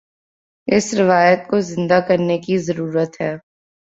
[0.67, 3.35] اس روایت کو زندہ کرنے کی ضرورت ہے۔